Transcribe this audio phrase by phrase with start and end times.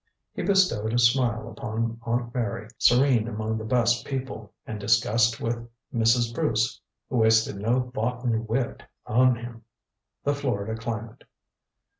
[0.33, 5.63] He bestowed a smile upon Aunt Mary, serene among the best people, and discussed with
[5.93, 6.33] Mrs.
[6.33, 9.63] Bruce who wasted no boughten wit on him
[10.23, 11.23] the Florida climate.